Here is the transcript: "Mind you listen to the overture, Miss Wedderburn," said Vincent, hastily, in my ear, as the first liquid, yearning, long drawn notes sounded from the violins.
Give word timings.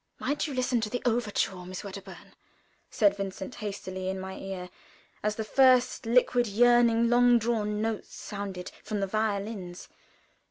"Mind 0.17 0.47
you 0.47 0.55
listen 0.55 0.81
to 0.81 0.89
the 0.89 1.03
overture, 1.05 1.57
Miss 1.63 1.83
Wedderburn," 1.83 2.33
said 2.89 3.15
Vincent, 3.15 3.53
hastily, 3.53 4.09
in 4.09 4.19
my 4.19 4.33
ear, 4.35 4.71
as 5.21 5.35
the 5.35 5.43
first 5.43 6.07
liquid, 6.07 6.47
yearning, 6.47 7.07
long 7.07 7.37
drawn 7.37 7.83
notes 7.83 8.11
sounded 8.15 8.71
from 8.83 8.99
the 8.99 9.05
violins. 9.05 9.89